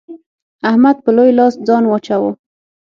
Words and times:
احمد 0.69 0.95
په 1.03 1.09
لوی 1.15 1.31
لاس 1.39 1.53
ځان 1.67 1.83
واچاوو. 1.87 2.31